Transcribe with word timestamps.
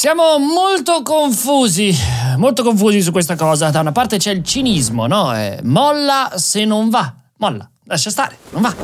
Siamo 0.00 0.38
molto 0.38 1.02
confusi, 1.02 1.94
molto 2.38 2.62
confusi 2.62 3.02
su 3.02 3.12
questa 3.12 3.36
cosa. 3.36 3.68
Da 3.68 3.80
una 3.80 3.92
parte 3.92 4.16
c'è 4.16 4.30
il 4.30 4.42
cinismo, 4.42 5.06
no? 5.06 5.36
Eh, 5.36 5.60
molla 5.64 6.32
se 6.36 6.64
non 6.64 6.88
va, 6.88 7.14
molla, 7.36 7.68
lascia 7.84 8.08
stare, 8.08 8.38
non 8.52 8.62
va. 8.62 8.74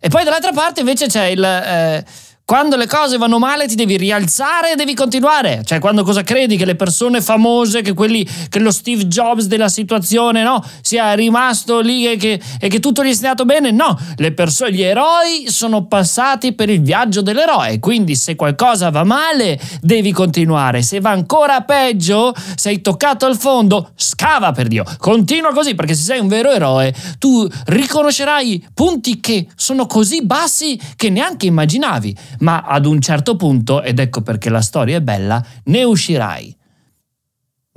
E 0.00 0.08
poi 0.08 0.24
dall'altra 0.24 0.50
parte 0.50 0.80
invece 0.80 1.06
c'è 1.06 1.26
il... 1.26 1.44
Eh, 1.44 2.04
quando 2.46 2.76
le 2.76 2.86
cose 2.86 3.16
vanno 3.16 3.38
male 3.38 3.66
ti 3.66 3.74
devi 3.74 3.96
rialzare 3.96 4.72
e 4.72 4.74
devi 4.74 4.92
continuare. 4.92 5.62
Cioè, 5.64 5.78
quando 5.78 6.02
cosa 6.04 6.22
credi? 6.22 6.58
Che 6.58 6.66
le 6.66 6.76
persone 6.76 7.22
famose, 7.22 7.80
che, 7.80 7.94
quelli, 7.94 8.26
che 8.50 8.58
lo 8.58 8.70
Steve 8.70 9.06
Jobs 9.06 9.46
della 9.46 9.70
situazione, 9.70 10.42
no? 10.42 10.62
Sia 10.82 11.14
rimasto 11.14 11.80
lì 11.80 12.06
e 12.06 12.16
che, 12.16 12.38
e 12.60 12.68
che 12.68 12.80
tutto 12.80 13.02
gli 13.02 13.14
sia 13.14 13.30
andato 13.30 13.46
bene? 13.46 13.70
No, 13.70 13.98
le 14.16 14.32
persone, 14.32 14.72
gli 14.72 14.82
eroi 14.82 15.46
sono 15.46 15.86
passati 15.86 16.52
per 16.52 16.68
il 16.68 16.82
viaggio 16.82 17.22
dell'eroe. 17.22 17.78
Quindi 17.78 18.14
se 18.14 18.36
qualcosa 18.36 18.90
va 18.90 19.04
male, 19.04 19.58
devi 19.80 20.12
continuare. 20.12 20.82
Se 20.82 21.00
va 21.00 21.10
ancora 21.10 21.62
peggio, 21.62 22.34
sei 22.56 22.82
toccato 22.82 23.24
al 23.24 23.38
fondo, 23.38 23.92
scava 23.96 24.52
per 24.52 24.68
Dio. 24.68 24.84
Continua 24.98 25.52
così, 25.54 25.74
perché 25.74 25.94
se 25.94 26.02
sei 26.02 26.20
un 26.20 26.28
vero 26.28 26.50
eroe, 26.50 26.94
tu 27.18 27.48
riconoscerai 27.66 28.68
punti 28.74 29.18
che 29.18 29.46
sono 29.56 29.86
così 29.86 30.22
bassi 30.26 30.78
che 30.94 31.08
neanche 31.08 31.46
immaginavi 31.46 32.32
ma 32.40 32.62
ad 32.62 32.86
un 32.86 33.00
certo 33.00 33.36
punto, 33.36 33.82
ed 33.82 33.98
ecco 33.98 34.22
perché 34.22 34.50
la 34.50 34.62
storia 34.62 34.96
è 34.96 35.00
bella, 35.00 35.44
ne 35.64 35.84
uscirai. 35.84 36.56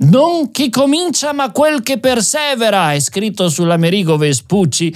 Non 0.00 0.50
chi 0.50 0.70
comincia 0.70 1.32
ma 1.32 1.50
quel 1.50 1.82
che 1.82 1.98
persevera, 1.98 2.92
è 2.92 3.00
scritto 3.00 3.48
sull'Amerigo 3.48 4.16
Vespucci, 4.16 4.94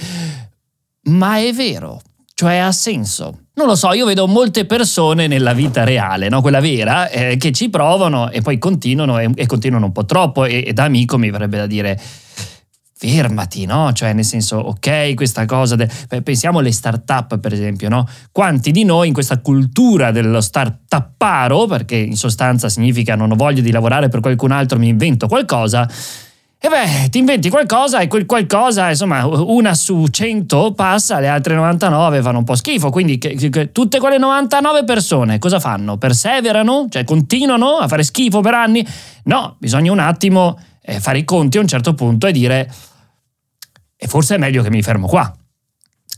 ma 1.03 1.39
è 1.39 1.51
vero, 1.51 2.01
cioè 2.33 2.57
ha 2.57 2.71
senso. 2.71 3.39
Non 3.55 3.67
lo 3.67 3.75
so, 3.75 3.93
io 3.93 4.05
vedo 4.05 4.27
molte 4.27 4.65
persone 4.65 5.27
nella 5.27 5.53
vita 5.53 5.83
reale, 5.83 6.27
no? 6.27 6.41
quella 6.41 6.59
vera, 6.59 7.07
eh, 7.09 7.37
che 7.37 7.51
ci 7.51 7.69
provano 7.69 8.31
e 8.31 8.41
poi 8.41 8.57
continuano 8.57 9.19
e, 9.19 9.29
e 9.35 9.45
continuano 9.45 9.85
un 9.85 9.91
po' 9.91 10.05
troppo 10.05 10.45
e, 10.45 10.63
e 10.65 10.73
da 10.73 10.85
amico 10.85 11.19
mi 11.19 11.29
verrebbe 11.29 11.57
da 11.57 11.67
dire 11.67 12.01
fermati, 12.95 13.65
no? 13.65 13.91
Cioè, 13.91 14.13
nel 14.13 14.23
senso, 14.23 14.57
ok, 14.57 15.13
questa 15.13 15.45
cosa, 15.45 15.75
de... 15.75 15.89
pensiamo 16.23 16.59
alle 16.59 16.71
start-up, 16.71 17.37
per 17.39 17.53
esempio, 17.53 17.89
no? 17.89 18.07
Quanti 18.31 18.71
di 18.71 18.83
noi 18.83 19.07
in 19.07 19.13
questa 19.13 19.39
cultura 19.39 20.11
dello 20.11 20.41
start-uparo, 20.41 21.65
perché 21.65 21.95
in 21.95 22.15
sostanza 22.15 22.69
significa 22.69 23.15
non 23.15 23.31
ho 23.31 23.35
voglia 23.35 23.61
di 23.61 23.71
lavorare 23.71 24.09
per 24.09 24.19
qualcun 24.19 24.51
altro, 24.51 24.79
mi 24.79 24.87
invento 24.87 25.27
qualcosa, 25.27 25.89
e 26.65 26.69
beh, 26.69 27.09
ti 27.09 27.17
inventi 27.17 27.49
qualcosa 27.49 27.99
e 27.99 28.07
quel 28.07 28.25
qualcosa, 28.25 28.87
insomma, 28.87 29.25
una 29.25 29.73
su 29.73 30.07
100 30.09 30.71
passa, 30.71 31.19
le 31.19 31.27
altre 31.27 31.55
99 31.55 32.21
fanno 32.21 32.37
un 32.37 32.45
po' 32.45 32.55
schifo. 32.55 32.89
Quindi 32.89 33.17
che, 33.17 33.35
che, 33.35 33.73
tutte 33.73 33.99
quelle 33.99 34.17
99 34.17 34.85
persone 34.85 35.39
cosa 35.39 35.59
fanno? 35.59 35.97
Perseverano? 35.97 36.87
Cioè 36.89 37.03
continuano 37.03 37.79
a 37.79 37.89
fare 37.89 38.03
schifo 38.03 38.39
per 38.39 38.53
anni? 38.53 38.87
No, 39.23 39.57
bisogna 39.57 39.91
un 39.91 39.99
attimo 39.99 40.57
eh, 40.85 40.99
fare 40.99 41.17
i 41.17 41.23
conti 41.23 41.57
a 41.57 41.61
un 41.61 41.67
certo 41.67 41.93
punto 41.93 42.27
e 42.27 42.31
dire 42.31 42.71
e 44.03 44.07
forse 44.07 44.35
è 44.35 44.37
meglio 44.37 44.61
che 44.61 44.69
mi 44.69 44.83
fermo 44.83 45.07
qua. 45.07 45.33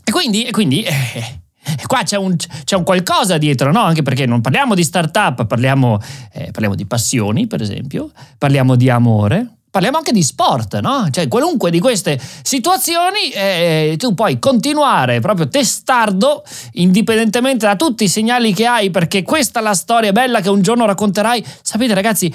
E 0.04 0.10
quindi, 0.10 0.44
e 0.44 0.50
quindi 0.50 0.82
eh, 0.82 1.86
qua 1.86 2.02
c'è 2.02 2.16
un, 2.16 2.34
c'è 2.36 2.74
un, 2.74 2.82
qualcosa 2.82 3.38
dietro, 3.38 3.70
no? 3.70 3.80
Anche 3.80 4.02
perché 4.02 4.26
non 4.26 4.40
parliamo 4.40 4.74
di 4.74 4.82
startup, 4.82 5.46
parliamo, 5.46 6.00
eh, 6.32 6.50
parliamo 6.50 6.74
di 6.74 6.84
passioni, 6.84 7.46
per 7.46 7.62
esempio, 7.62 8.10
parliamo 8.38 8.74
di 8.74 8.90
amore, 8.90 9.58
parliamo 9.70 9.98
anche 9.98 10.10
di 10.10 10.22
sport, 10.22 10.80
no? 10.80 11.06
Cioè, 11.10 11.28
qualunque 11.28 11.70
di 11.70 11.78
queste 11.78 12.20
situazioni 12.42 13.30
eh, 13.32 13.94
tu 13.98 14.14
puoi 14.14 14.40
continuare 14.40 15.20
proprio 15.20 15.48
testardo, 15.48 16.42
indipendentemente 16.72 17.66
da 17.66 17.76
tutti 17.76 18.02
i 18.02 18.08
segnali 18.08 18.52
che 18.52 18.66
hai, 18.66 18.90
perché 18.90 19.22
questa 19.22 19.60
è 19.60 19.62
la 19.62 19.74
storia 19.74 20.10
bella 20.10 20.40
che 20.40 20.48
un 20.48 20.62
giorno 20.62 20.86
racconterai. 20.86 21.44
Sapete, 21.62 21.94
ragazzi, 21.94 22.32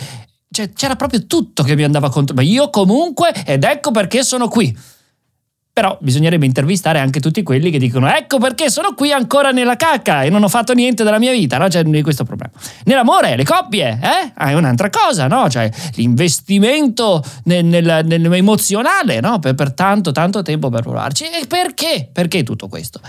cioè, 0.52 0.72
c'era 0.74 0.96
proprio 0.98 1.26
tutto 1.26 1.64
che 1.64 1.76
mi 1.76 1.84
andava 1.84 2.10
contro, 2.10 2.36
ma 2.36 2.42
io 2.42 2.70
comunque, 2.70 3.32
ed 3.46 3.64
ecco 3.64 3.92
perché 3.92 4.22
sono 4.24 4.50
qui. 4.50 4.78
Però 5.74 5.98
bisognerebbe 6.02 6.46
intervistare 6.46 7.00
anche 7.00 7.22
tutti 7.22 7.44
quelli 7.44 7.72
che 7.72 7.80
dicono 7.80 8.14
ecco 8.14 8.40
perché 8.40 8.70
sono 8.70 8.94
qui 8.94 9.14
ancora 9.14 9.52
nella 9.52 9.78
cacca 9.78 10.24
e 10.24 10.30
non 10.30 10.44
ho 10.44 10.50
fatto 10.50 10.74
niente 10.74 11.06
della 11.06 11.18
mia 11.18 11.32
vita, 11.32 11.58
no? 11.58 11.70
C'è 11.70 11.86
questo 12.02 12.26
problema. 12.26 12.52
Nell'amore, 12.84 13.38
le 13.38 13.46
coppie, 13.46 13.98
eh? 14.02 14.34
È 14.38 14.54
un'altra 14.54 14.90
cosa, 14.90 15.28
no? 15.28 15.50
Cioè 15.50 15.72
l'investimento 15.96 17.24
nel, 17.46 17.64
nel, 17.64 18.02
nell'emozionale, 18.04 19.22
no? 19.22 19.40
Per, 19.40 19.56
per 19.56 19.72
tanto, 19.72 20.12
tanto 20.12 20.42
tempo 20.42 20.68
per 20.68 20.82
provarci. 20.82 21.24
E 21.24 21.48
perché? 21.48 22.10
Perché 22.12 22.44
tutto 22.44 22.68
questo? 22.68 23.00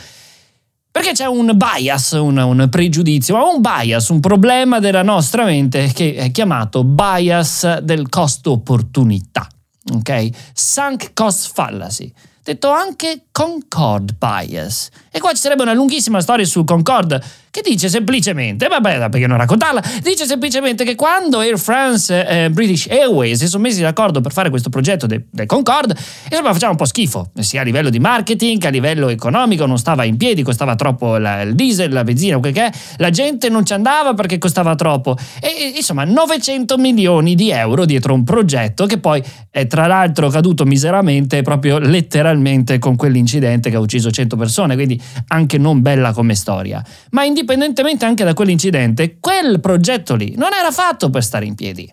Perché 0.92 1.12
c'è 1.12 1.24
un 1.24 1.56
bias, 1.56 2.12
un, 2.12 2.36
un, 2.36 2.68
pregiudizio, 2.70 3.34
ma 3.34 3.44
un 3.44 3.62
bias, 3.62 4.08
un 4.10 4.20
problema 4.20 4.78
della 4.78 5.02
nostra 5.02 5.44
mente 5.44 5.90
che 5.92 6.14
è 6.14 6.30
chiamato 6.30 6.84
bias 6.84 7.78
del 7.78 8.08
costo 8.10 8.52
opportunità. 8.52 9.48
Ok? 9.90 10.28
Sunk 10.52 11.12
cost 11.14 11.50
fallacy 11.52 12.12
detto 12.42 12.70
anche 12.70 13.26
Concord 13.30 14.16
bias. 14.18 14.90
E 15.14 15.20
qua 15.20 15.30
ci 15.32 15.42
sarebbe 15.42 15.62
una 15.62 15.74
lunghissima 15.74 16.20
storia 16.20 16.46
su 16.46 16.64
Concord 16.64 17.20
che 17.52 17.60
dice 17.62 17.90
semplicemente, 17.90 18.66
vabbè, 18.66 19.10
perché 19.10 19.26
non 19.26 19.36
raccontarla, 19.36 19.82
dice 20.02 20.24
semplicemente 20.24 20.84
che 20.84 20.94
quando 20.94 21.40
Air 21.40 21.58
France 21.58 22.26
e 22.26 22.44
eh, 22.44 22.50
British 22.50 22.86
Airways 22.88 23.38
si 23.38 23.46
sono 23.46 23.64
messi 23.64 23.82
d'accordo 23.82 24.22
per 24.22 24.32
fare 24.32 24.48
questo 24.48 24.70
progetto 24.70 25.06
del 25.06 25.26
de 25.30 25.44
Concorde, 25.44 25.94
insomma 26.30 26.54
faceva 26.54 26.70
un 26.70 26.78
po' 26.78 26.86
schifo, 26.86 27.30
sia 27.40 27.60
a 27.60 27.64
livello 27.64 27.90
di 27.90 27.98
marketing 27.98 28.58
che 28.58 28.68
a 28.68 28.70
livello 28.70 29.10
economico, 29.10 29.66
non 29.66 29.76
stava 29.76 30.04
in 30.04 30.16
piedi, 30.16 30.42
costava 30.42 30.76
troppo 30.76 31.18
la, 31.18 31.42
il 31.42 31.54
diesel, 31.54 31.92
la 31.92 32.04
benzina, 32.04 32.38
quel 32.38 32.54
che 32.54 32.68
è, 32.68 32.72
la 32.96 33.10
gente 33.10 33.50
non 33.50 33.66
ci 33.66 33.74
andava 33.74 34.14
perché 34.14 34.38
costava 34.38 34.74
troppo. 34.74 35.18
E 35.38 35.74
insomma 35.76 36.04
900 36.04 36.78
milioni 36.78 37.34
di 37.34 37.50
euro 37.50 37.84
dietro 37.84 38.14
un 38.14 38.24
progetto 38.24 38.86
che 38.86 38.96
poi 38.96 39.22
è 39.50 39.66
tra 39.66 39.86
l'altro 39.86 40.30
caduto 40.30 40.64
miseramente 40.64 41.42
proprio 41.42 41.76
letteralmente 41.76 42.78
con 42.78 42.96
quell'incidente 42.96 43.68
che 43.68 43.76
ha 43.76 43.80
ucciso 43.80 44.10
100 44.10 44.36
persone, 44.36 44.74
quindi 44.74 45.00
anche 45.28 45.58
non 45.58 45.82
bella 45.82 46.12
come 46.12 46.34
storia. 46.34 46.82
Ma 47.10 47.24
in 47.24 47.32
indipendentemente 47.32 48.04
anche 48.04 48.24
da 48.24 48.34
quell'incidente, 48.34 49.16
quel 49.18 49.60
progetto 49.60 50.14
lì 50.14 50.34
non 50.36 50.50
era 50.52 50.70
fatto 50.70 51.10
per 51.10 51.24
stare 51.24 51.44
in 51.44 51.54
piedi. 51.54 51.90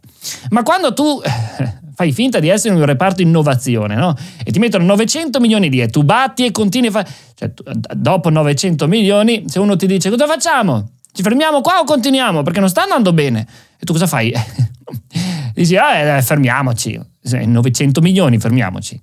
Ma 0.50 0.64
quando 0.64 0.94
tu 0.94 1.22
eh, 1.24 1.74
fai 1.96 2.12
finta 2.12 2.40
di 2.40 2.50
essere 2.50 2.74
in 2.74 2.80
un 2.80 2.86
reparto 2.86 3.22
innovazione, 3.22 3.96
no? 3.96 4.16
E 4.44 4.52
ti 4.52 4.60
mettono 4.60 4.86
900 4.86 5.40
milioni 5.40 5.70
lì 5.70 5.82
e 5.82 5.88
tu 5.88 6.04
batti 6.04 6.46
e 6.46 6.52
continui 6.52 6.90
a 6.90 6.92
fare... 6.92 7.10
Cioè, 7.36 7.52
dopo 7.96 8.30
900 8.30 8.88
milioni, 8.88 9.46
se 9.48 9.60
uno 9.60 9.76
ti 9.76 9.88
dice 9.88 10.10
cosa 10.10 10.28
facciamo? 10.28 10.92
Ci 11.12 11.24
fermiamo 11.24 11.62
qua 11.62 11.80
o 11.80 11.84
continuiamo? 11.84 12.44
Perché 12.44 12.60
non 12.60 12.70
sta 12.70 12.84
andando 12.84 13.12
bene. 13.14 13.48
E 13.80 13.86
tu 13.86 13.94
cosa 13.94 14.08
fai? 14.08 14.32
Dici, 15.54 15.76
ah, 15.76 15.96
eh, 15.96 16.22
fermiamoci. 16.22 17.00
900 17.22 18.02
milioni, 18.02 18.40
fermiamoci. 18.40 19.00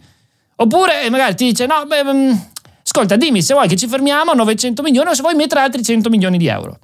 Oppure 0.58 1.08
magari 1.10 1.34
ti 1.34 1.44
dice, 1.46 1.66
no, 1.66 1.84
beh, 1.86 2.04
mm, 2.04 2.32
ascolta, 2.96 3.16
dimmi 3.16 3.42
se 3.42 3.52
vuoi 3.52 3.68
che 3.68 3.76
ci 3.76 3.86
fermiamo 3.86 4.30
a 4.30 4.34
900 4.34 4.82
milioni 4.82 5.10
o 5.10 5.14
se 5.14 5.20
vuoi 5.20 5.34
mettere 5.34 5.60
altri 5.60 5.82
100 5.82 6.08
milioni 6.08 6.38
di 6.38 6.46
euro. 6.46 6.78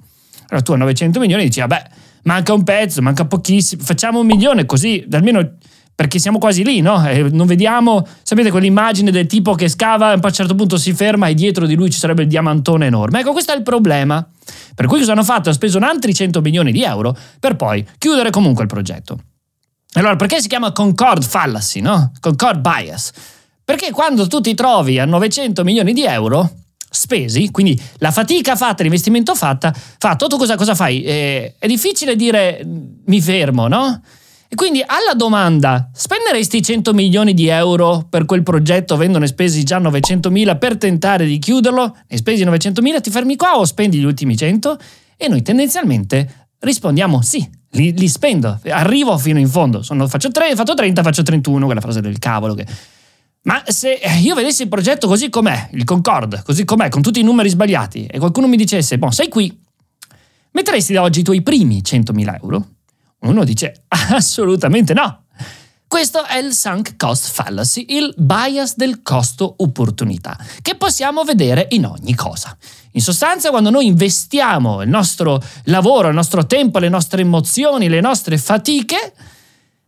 Allora 0.49 0.61
tu 0.63 0.73
a 0.73 0.77
900 0.77 1.19
milioni 1.19 1.43
dici, 1.45 1.59
vabbè, 1.59 1.83
manca 2.23 2.53
un 2.53 2.63
pezzo, 2.63 3.01
manca 3.01 3.25
pochissimo, 3.25 3.81
facciamo 3.81 4.19
un 4.19 4.27
milione 4.27 4.65
così, 4.65 5.05
almeno 5.11 5.57
perché 5.95 6.19
siamo 6.19 6.37
quasi 6.37 6.63
lì, 6.63 6.81
no? 6.81 7.07
E 7.07 7.29
non 7.31 7.47
vediamo, 7.47 8.05
sapete 8.23 8.51
quell'immagine 8.51 9.11
del 9.11 9.27
tipo 9.27 9.53
che 9.53 9.67
scava 9.67 10.11
e 10.11 10.13
a 10.15 10.19
un 10.21 10.31
certo 10.31 10.55
punto 10.55 10.77
si 10.77 10.93
ferma 10.93 11.27
e 11.27 11.33
dietro 11.33 11.65
di 11.65 11.75
lui 11.75 11.91
ci 11.91 11.99
sarebbe 11.99 12.23
il 12.23 12.27
diamantone 12.27 12.85
enorme. 12.85 13.19
Ecco, 13.19 13.31
questo 13.31 13.51
è 13.51 13.55
il 13.55 13.63
problema. 13.63 14.27
Per 14.75 14.85
cui 14.87 14.99
cosa 14.99 15.11
hanno 15.11 15.23
fatto? 15.23 15.49
Hanno 15.49 15.53
speso 15.53 15.77
altri 15.79 16.13
100 16.13 16.41
milioni 16.41 16.71
di 16.71 16.83
euro 16.83 17.15
per 17.39 17.55
poi 17.55 17.85
chiudere 17.97 18.29
comunque 18.31 18.63
il 18.63 18.69
progetto. 18.69 19.17
Allora, 19.93 20.15
perché 20.15 20.41
si 20.41 20.47
chiama 20.47 20.71
Concord 20.71 21.23
Fallacy, 21.23 21.79
no? 21.79 22.11
Concord 22.19 22.59
Bias? 22.59 23.11
Perché 23.65 23.91
quando 23.91 24.27
tu 24.27 24.41
ti 24.41 24.53
trovi 24.53 24.99
a 24.99 25.05
900 25.05 25.63
milioni 25.63 25.93
di 25.93 26.03
euro 26.03 26.49
spesi, 26.89 27.49
quindi 27.49 27.79
la 27.97 28.11
fatica 28.11 28.55
fatta, 28.55 28.83
l'investimento 28.83 29.35
fatta, 29.35 29.73
fatto, 29.73 30.27
tu 30.27 30.37
cosa, 30.37 30.55
cosa 30.55 30.75
fai? 30.75 31.03
Eh, 31.03 31.55
è 31.57 31.67
difficile 31.67 32.15
dire 32.15 32.61
mi 33.05 33.21
fermo, 33.21 33.67
no? 33.67 34.01
E 34.53 34.55
quindi 34.55 34.83
alla 34.85 35.15
domanda, 35.15 35.89
spenderesti 35.91 36.61
100 36.61 36.93
milioni 36.93 37.33
di 37.33 37.47
euro 37.47 38.05
per 38.07 38.25
quel 38.25 38.43
progetto 38.43 38.93
avendone 38.93 39.25
spesi 39.25 39.63
già 39.63 39.79
900 39.79 40.29
mila 40.29 40.57
per 40.57 40.77
tentare 40.77 41.25
di 41.25 41.39
chiuderlo? 41.39 41.97
Ne 42.07 42.17
spesi 42.17 42.43
900 42.43 42.81
mila, 42.83 42.99
ti 42.99 43.09
fermi 43.09 43.35
qua 43.35 43.57
o 43.57 43.65
spendi 43.65 43.97
gli 43.97 44.03
ultimi 44.03 44.37
100? 44.37 44.77
E 45.17 45.27
noi 45.27 45.41
tendenzialmente 45.41 46.49
rispondiamo 46.59 47.23
sì, 47.23 47.49
li, 47.71 47.97
li 47.97 48.07
spendo, 48.07 48.59
arrivo 48.67 49.17
fino 49.17 49.39
in 49.39 49.49
fondo, 49.49 49.81
Sono, 49.81 50.07
faccio 50.07 50.29
3, 50.29 50.53
fatto 50.53 50.75
30, 50.75 51.01
faccio 51.01 51.23
31, 51.23 51.65
quella 51.65 51.81
frase 51.81 52.01
del 52.01 52.19
cavolo 52.19 52.53
che 52.53 52.67
ma 53.43 53.61
se 53.65 53.99
io 54.21 54.35
vedessi 54.35 54.63
il 54.63 54.69
progetto 54.69 55.07
così 55.07 55.29
com'è, 55.29 55.69
il 55.73 55.83
Concorde, 55.83 56.41
così 56.43 56.63
com'è, 56.63 56.89
con 56.89 57.01
tutti 57.01 57.19
i 57.19 57.23
numeri 57.23 57.49
sbagliati, 57.49 58.05
e 58.05 58.17
qualcuno 58.19 58.47
mi 58.47 58.57
dicesse, 58.57 58.97
boh, 58.97 59.11
sei 59.11 59.27
qui, 59.27 59.61
metteresti 60.51 60.93
da 60.93 61.01
oggi 61.01 61.21
i 61.21 61.23
tuoi 61.23 61.41
primi 61.41 61.81
100.000 61.81 62.39
euro? 62.41 62.67
Uno 63.19 63.43
dice, 63.43 63.83
assolutamente 63.87 64.93
no. 64.93 65.25
Questo 65.87 66.25
è 66.25 66.37
il 66.37 66.53
sunk 66.53 66.95
cost 66.95 67.29
fallacy, 67.31 67.85
il 67.89 68.13
bias 68.17 68.75
del 68.75 69.03
costo 69.03 69.55
opportunità, 69.59 70.35
che 70.61 70.75
possiamo 70.75 71.23
vedere 71.23 71.67
in 71.71 71.85
ogni 71.85 72.15
cosa. 72.15 72.57
In 72.93 73.01
sostanza, 73.01 73.51
quando 73.51 73.69
noi 73.69 73.85
investiamo 73.85 74.81
il 74.81 74.89
nostro 74.89 75.39
lavoro, 75.65 76.07
il 76.07 76.15
nostro 76.15 76.47
tempo, 76.47 76.79
le 76.79 76.89
nostre 76.89 77.21
emozioni, 77.21 77.89
le 77.89 78.01
nostre 78.01 78.39
fatiche, 78.39 79.13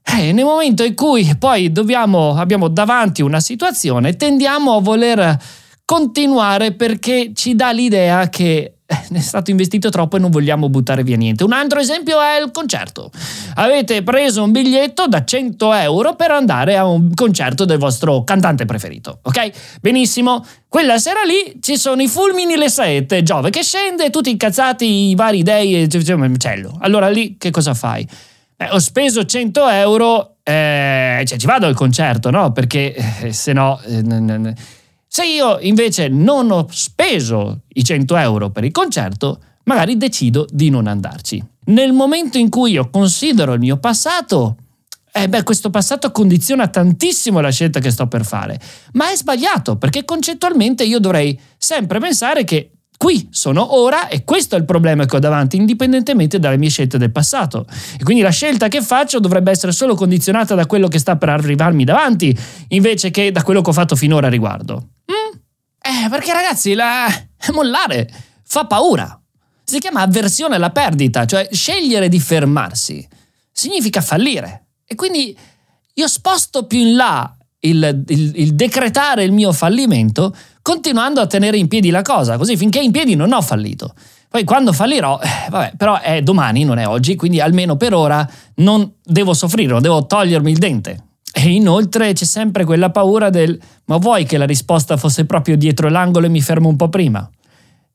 eh, 0.05 0.31
nel 0.31 0.45
momento 0.45 0.83
in 0.83 0.93
cui 0.93 1.35
poi 1.37 1.71
dobbiamo, 1.71 2.35
abbiamo 2.35 2.67
davanti 2.67 3.21
una 3.21 3.39
situazione, 3.39 4.15
tendiamo 4.15 4.75
a 4.75 4.81
voler 4.81 5.37
continuare 5.83 6.73
perché 6.73 7.31
ci 7.33 7.55
dà 7.55 7.71
l'idea 7.71 8.29
che 8.29 8.75
è 8.85 9.19
stato 9.19 9.49
investito 9.49 9.89
troppo 9.89 10.17
e 10.17 10.19
non 10.19 10.29
vogliamo 10.29 10.69
buttare 10.69 11.03
via 11.03 11.17
niente. 11.17 11.43
Un 11.43 11.53
altro 11.53 11.79
esempio 11.79 12.21
è 12.21 12.39
il 12.39 12.51
concerto. 12.51 13.09
Avete 13.55 14.03
preso 14.03 14.43
un 14.43 14.51
biglietto 14.51 15.07
da 15.07 15.23
100 15.23 15.73
euro 15.73 16.15
per 16.15 16.29
andare 16.29 16.77
a 16.77 16.85
un 16.85 17.11
concerto 17.13 17.65
del 17.65 17.79
vostro 17.79 18.23
cantante 18.23 18.65
preferito, 18.65 19.19
ok? 19.23 19.79
Benissimo. 19.81 20.45
Quella 20.67 20.99
sera 20.99 21.21
lì 21.23 21.57
ci 21.61 21.77
sono 21.77 22.01
i 22.01 22.07
fulmini, 22.07 22.55
le 22.57 22.69
saette, 22.69 23.23
Giove 23.23 23.49
che 23.49 23.63
scende, 23.63 24.11
tutti 24.11 24.29
incazzati, 24.29 24.85
i 24.85 25.15
vari 25.15 25.41
dei 25.41 25.81
e 25.81 26.37
cielo. 26.37 26.77
Allora 26.79 27.09
lì 27.09 27.37
che 27.39 27.49
cosa 27.49 27.73
fai? 27.73 28.07
Eh, 28.57 28.69
ho 28.69 28.79
speso 28.79 29.25
100 29.25 29.67
euro, 29.69 30.37
eh, 30.43 31.23
cioè 31.25 31.37
ci 31.37 31.45
vado 31.45 31.65
al 31.65 31.75
concerto, 31.75 32.29
no? 32.29 32.51
Perché 32.51 32.93
eh, 32.93 33.33
se 33.33 33.53
no... 33.53 33.79
Eh, 33.81 34.53
se 35.07 35.25
io 35.25 35.59
invece 35.61 36.09
non 36.09 36.51
ho 36.51 36.67
speso 36.69 37.61
i 37.69 37.83
100 37.83 38.17
euro 38.17 38.49
per 38.49 38.65
il 38.65 38.71
concerto, 38.71 39.39
magari 39.63 39.97
decido 39.97 40.45
di 40.49 40.69
non 40.69 40.87
andarci. 40.87 41.43
Nel 41.67 41.93
momento 41.93 42.37
in 42.37 42.49
cui 42.49 42.71
io 42.71 42.89
considero 42.89 43.53
il 43.53 43.59
mio 43.59 43.77
passato, 43.77 44.57
eh 45.11 45.29
beh, 45.29 45.43
questo 45.43 45.69
passato 45.69 46.11
condiziona 46.11 46.67
tantissimo 46.67 47.39
la 47.39 47.49
scelta 47.49 47.79
che 47.79 47.91
sto 47.91 48.07
per 48.07 48.25
fare, 48.25 48.59
ma 48.93 49.09
è 49.09 49.15
sbagliato 49.15 49.77
perché 49.77 50.03
concettualmente 50.03 50.83
io 50.83 50.99
dovrei 50.99 51.39
sempre 51.57 51.99
pensare 51.99 52.43
che 52.43 52.71
qui 53.05 53.27
sono 53.29 53.75
ora 53.75 54.07
e 54.07 54.23
questo 54.23 54.55
è 54.55 54.57
il 54.57 54.65
problema 54.65 55.05
che 55.05 55.15
ho 55.15 55.19
davanti, 55.19 55.57
indipendentemente 55.57 56.39
dalle 56.39 56.57
mie 56.57 56.69
scelte 56.69 56.97
del 56.97 57.11
passato. 57.11 57.67
E 57.99 58.03
quindi 58.03 58.23
la 58.23 58.31
scelta 58.31 58.67
che 58.67 58.81
faccio 58.81 59.19
dovrebbe 59.19 59.51
essere 59.51 59.71
solo 59.73 59.93
condizionata 59.93 60.55
da 60.55 60.65
quello 60.65 60.87
che 60.87 60.97
sta 60.97 61.15
per 61.15 61.29
arrivarmi 61.29 61.83
davanti, 61.83 62.35
invece 62.69 63.11
che 63.11 63.31
da 63.31 63.43
quello 63.43 63.61
che 63.61 63.69
ho 63.69 63.73
fatto 63.73 63.95
finora 63.95 64.25
a 64.25 64.31
riguardo. 64.31 64.87
Eh, 65.05 66.09
perché 66.09 66.33
ragazzi, 66.33 66.73
la... 66.73 67.05
mollare 67.53 68.11
fa 68.43 68.65
paura. 68.65 69.21
Si 69.63 69.77
chiama 69.77 70.01
avversione 70.01 70.55
alla 70.55 70.71
perdita, 70.71 71.25
cioè 71.25 71.47
scegliere 71.51 72.09
di 72.09 72.19
fermarsi 72.19 73.07
significa 73.51 74.01
fallire. 74.01 74.69
E 74.83 74.95
quindi 74.95 75.37
io 75.93 76.07
sposto 76.07 76.65
più 76.65 76.79
in 76.79 76.95
là 76.95 77.34
il, 77.67 78.03
il, 78.07 78.31
il, 78.35 78.53
decretare 78.53 79.23
il 79.23 79.31
mio 79.31 79.51
fallimento 79.51 80.35
continuando 80.62 81.21
a 81.21 81.27
tenere 81.27 81.57
in 81.57 81.67
piedi 81.67 81.89
la 81.89 82.01
cosa, 82.01 82.38
così 82.38 82.57
finché 82.57 82.79
in 82.79 82.91
piedi 82.91 83.15
non 83.15 83.33
ho 83.33 83.41
fallito. 83.41 83.94
Poi 84.29 84.44
quando 84.44 84.73
fallirò, 84.73 85.19
eh, 85.21 85.50
vabbè, 85.50 85.73
però 85.77 86.00
è 86.00 86.21
domani, 86.21 86.63
non 86.63 86.77
è 86.77 86.88
oggi, 86.88 87.15
quindi 87.15 87.39
almeno 87.39 87.77
per 87.77 87.94
ora 87.94 88.27
non 88.56 88.95
devo 89.03 89.33
soffrire, 89.33 89.71
non 89.71 89.81
devo 89.81 90.06
togliermi 90.06 90.51
il 90.51 90.57
dente. 90.57 91.03
E 91.31 91.50
inoltre 91.50 92.13
c'è 92.13 92.25
sempre 92.25 92.63
quella 92.63 92.91
paura 92.91 93.29
del 93.29 93.59
ma 93.85 93.97
vuoi 93.97 94.25
che 94.25 94.38
la 94.38 94.45
risposta 94.45 94.97
fosse 94.97 95.25
proprio 95.25 95.57
dietro 95.57 95.89
l'angolo 95.89 96.25
e 96.25 96.29
mi 96.29 96.41
fermo 96.41 96.69
un 96.69 96.75
po' 96.75 96.89
prima? 96.89 97.29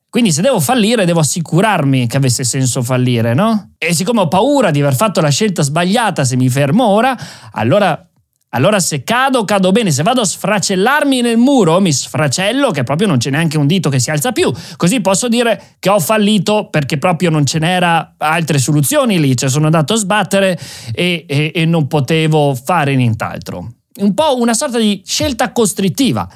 Quindi 0.09 0.31
se 0.31 0.41
devo 0.41 0.59
fallire 0.59 1.05
devo 1.05 1.21
assicurarmi 1.21 2.05
che 2.05 2.17
avesse 2.17 2.43
senso 2.43 2.83
fallire, 2.83 3.33
no? 3.33 3.71
E 3.77 3.93
siccome 3.93 4.21
ho 4.21 4.27
paura 4.27 4.69
di 4.69 4.81
aver 4.81 4.95
fatto 4.95 5.21
la 5.21 5.29
scelta 5.29 5.63
sbagliata 5.63 6.23
se 6.23 6.35
mi 6.35 6.49
fermo 6.49 6.85
ora, 6.85 7.17
allora 7.53 8.10
allora 8.53 8.81
se 8.81 9.03
cado, 9.03 9.45
cado 9.45 9.71
bene, 9.71 9.91
se 9.91 10.03
vado 10.03 10.19
a 10.19 10.25
sfracellarmi 10.25 11.21
nel 11.21 11.37
muro, 11.37 11.79
mi 11.79 11.93
sfracello 11.93 12.71
che 12.71 12.83
proprio 12.83 13.07
non 13.07 13.17
c'è 13.17 13.29
neanche 13.29 13.57
un 13.57 13.65
dito 13.65 13.89
che 13.89 13.99
si 13.99 14.11
alza 14.11 14.33
più. 14.33 14.51
Così 14.75 14.99
posso 14.99 15.29
dire 15.29 15.75
che 15.79 15.89
ho 15.89 15.99
fallito 15.99 16.67
perché 16.69 16.97
proprio 16.97 17.29
non 17.29 17.45
ce 17.45 17.59
n'era 17.59 18.15
altre 18.17 18.59
soluzioni 18.59 19.21
lì, 19.21 19.37
cioè 19.37 19.49
sono 19.49 19.65
andato 19.65 19.93
a 19.93 19.95
sbattere 19.95 20.59
e, 20.93 21.25
e, 21.27 21.51
e 21.55 21.65
non 21.65 21.87
potevo 21.87 22.53
fare 22.53 22.93
nient'altro. 22.95 23.75
Un 24.01 24.13
po' 24.13 24.37
una 24.37 24.53
sorta 24.53 24.77
di 24.77 25.01
scelta 25.05 25.53
costrittiva. 25.53 26.27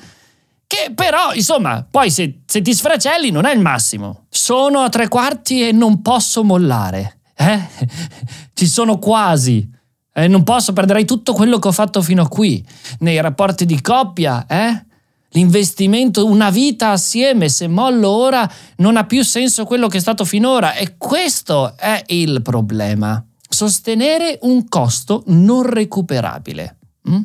Che 0.68 0.94
però, 0.96 1.34
insomma, 1.34 1.86
poi 1.90 2.10
se, 2.10 2.44
se 2.46 2.62
ti 2.62 2.74
sfracelli 2.74 3.30
non 3.30 3.46
è 3.46 3.54
il 3.54 3.60
massimo. 3.60 4.26
Sono 4.30 4.80
a 4.80 4.90
tre 4.90 5.10
quarti 5.10 5.68
e 5.68 5.74
non 5.74 6.02
posso 6.02 6.46
mollare. 6.46 7.20
Eh? 7.36 7.60
Ci 8.54 8.68
sono 8.68 9.00
quasi. 9.00 9.70
Eh, 10.18 10.30
non 10.30 10.44
posso, 10.44 10.72
perderei 10.72 11.04
tutto 11.04 11.34
quello 11.34 11.60
che 11.60 11.68
ho 11.68 11.74
fatto 11.74 12.02
fino 12.02 12.22
a 12.22 12.28
qui, 12.30 12.66
nei 13.00 13.20
rapporti 13.20 13.66
di 13.66 13.82
coppia, 13.82 14.46
eh? 14.48 14.86
L'investimento, 15.32 16.26
una 16.26 16.50
vita 16.50 16.92
assieme, 16.92 17.50
se 17.50 17.68
mollo 17.68 18.10
ora 18.10 18.50
non 18.78 18.96
ha 18.96 19.04
più 19.04 19.22
senso 19.26 19.66
quello 19.66 19.90
che 19.90 19.98
è 19.98 20.00
stato 20.00 20.24
finora 20.24 20.74
e 20.76 20.96
questo 20.98 21.76
è 21.76 22.02
il 22.08 22.42
problema. 22.42 23.22
Sostenere 23.50 24.40
un 24.44 24.70
costo 24.70 25.24
non 25.26 25.64
recuperabile. 25.64 26.78
Mm? 27.10 27.22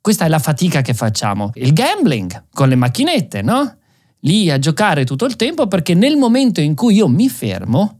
Questa 0.00 0.26
è 0.26 0.28
la 0.28 0.38
fatica 0.38 0.82
che 0.82 0.94
facciamo. 0.94 1.50
Il 1.54 1.72
gambling 1.72 2.44
con 2.52 2.68
le 2.68 2.76
macchinette, 2.76 3.42
no? 3.42 3.78
Lì 4.20 4.48
a 4.48 4.60
giocare 4.60 5.04
tutto 5.04 5.24
il 5.24 5.34
tempo 5.34 5.66
perché 5.66 5.94
nel 5.94 6.16
momento 6.16 6.60
in 6.60 6.76
cui 6.76 6.94
io 6.94 7.08
mi 7.08 7.28
fermo 7.28 7.98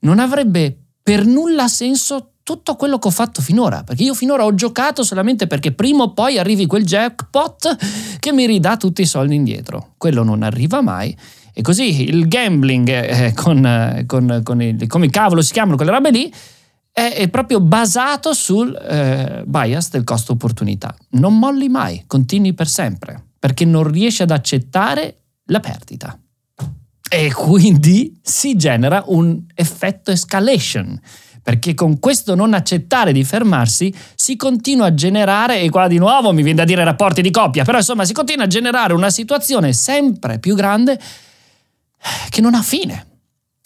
non 0.00 0.18
avrebbe 0.18 0.76
per 1.00 1.24
nulla 1.24 1.68
senso 1.68 2.31
tutto 2.52 2.76
quello 2.76 2.98
che 2.98 3.08
ho 3.08 3.10
fatto 3.10 3.40
finora, 3.40 3.82
perché 3.82 4.02
io 4.02 4.12
finora 4.12 4.44
ho 4.44 4.54
giocato 4.54 5.02
solamente 5.02 5.46
perché 5.46 5.72
prima 5.72 6.02
o 6.02 6.12
poi 6.12 6.38
arrivi 6.38 6.66
quel 6.66 6.84
jackpot 6.84 8.18
che 8.18 8.30
mi 8.30 8.46
ridà 8.46 8.76
tutti 8.76 9.00
i 9.00 9.06
soldi 9.06 9.34
indietro. 9.34 9.94
Quello 9.96 10.22
non 10.22 10.42
arriva 10.42 10.82
mai. 10.82 11.16
E 11.54 11.62
così 11.62 12.08
il 12.08 12.28
gambling 12.28 12.88
eh, 12.88 13.32
con, 13.34 13.64
eh, 13.64 14.04
con, 14.06 14.40
con 14.42 14.60
il, 14.60 14.86
come 14.86 15.08
cavolo 15.08 15.40
si 15.40 15.52
chiamano 15.52 15.76
quelle 15.76 15.90
robe 15.90 16.10
lì, 16.10 16.32
è, 16.92 17.14
è 17.14 17.28
proprio 17.28 17.60
basato 17.60 18.34
sul 18.34 18.74
eh, 18.74 19.44
bias 19.46 19.90
del 19.90 20.04
costo 20.04 20.32
opportunità. 20.32 20.94
Non 21.12 21.38
molli 21.38 21.70
mai, 21.70 22.04
continui 22.06 22.52
per 22.52 22.68
sempre, 22.68 23.28
perché 23.38 23.64
non 23.64 23.90
riesci 23.90 24.22
ad 24.22 24.30
accettare 24.30 25.20
la 25.46 25.60
perdita. 25.60 26.18
E 27.10 27.32
quindi 27.32 28.18
si 28.22 28.56
genera 28.56 29.04
un 29.06 29.42
effetto 29.54 30.10
escalation 30.10 31.00
perché 31.42 31.74
con 31.74 31.98
questo 31.98 32.34
non 32.34 32.54
accettare 32.54 33.12
di 33.12 33.24
fermarsi 33.24 33.92
si 34.14 34.36
continua 34.36 34.86
a 34.86 34.94
generare, 34.94 35.60
e 35.60 35.70
qua 35.70 35.88
di 35.88 35.98
nuovo 35.98 36.32
mi 36.32 36.42
viene 36.42 36.58
da 36.58 36.64
dire 36.64 36.84
rapporti 36.84 37.20
di 37.20 37.30
coppia, 37.30 37.64
però 37.64 37.78
insomma 37.78 38.04
si 38.04 38.12
continua 38.12 38.44
a 38.44 38.48
generare 38.48 38.92
una 38.92 39.10
situazione 39.10 39.72
sempre 39.72 40.38
più 40.38 40.54
grande 40.54 40.98
che 42.28 42.40
non 42.40 42.54
ha 42.54 42.62
fine 42.62 43.06